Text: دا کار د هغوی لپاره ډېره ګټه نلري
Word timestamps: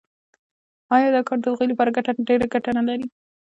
دا 1.13 1.21
کار 1.27 1.37
د 1.41 1.45
هغوی 1.51 1.67
لپاره 1.69 1.89
ډېره 2.29 2.45
ګټه 2.53 2.69
نلري 2.77 3.05